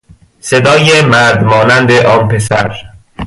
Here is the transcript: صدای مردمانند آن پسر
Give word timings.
صدای 0.41 1.01
مردمانند 1.01 1.91
آن 1.91 2.27
پسر 2.27 2.75